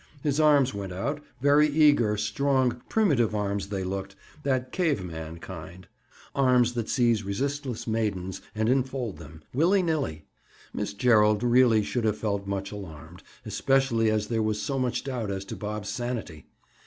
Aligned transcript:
His 0.23 0.39
arms 0.39 0.73
went 0.73 0.91
out—very 0.91 1.67
eager, 1.67 2.17
strong, 2.17 2.81
primitive 2.89 3.35
arms 3.35 3.67
they 3.67 3.83
looked—that 3.83 4.71
cave 4.71 5.03
man 5.03 5.37
kind! 5.37 5.87
Arms 6.33 6.73
that 6.73 6.89
seize 6.89 7.21
resistless 7.23 7.85
maidens 7.85 8.41
and 8.55 8.67
enfold 8.67 9.19
them, 9.19 9.43
willy 9.53 9.83
nilly! 9.83 10.25
Miss 10.73 10.95
Gerald 10.95 11.43
really 11.43 11.83
should 11.83 12.05
have 12.05 12.17
felt 12.17 12.47
much 12.47 12.71
alarmed, 12.71 13.21
especially 13.45 14.09
as 14.09 14.25
there 14.25 14.41
was 14.41 14.59
so 14.59 14.79
much 14.79 15.03
doubt 15.03 15.29
as 15.29 15.45
to 15.45 15.55
Bob's 15.55 15.89
sanity. 15.89 16.47